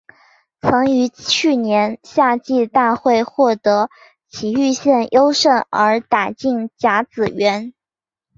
[0.59, 3.87] 曾于去年夏季大会获得
[4.29, 7.75] 崎玉县优胜而打进甲子园。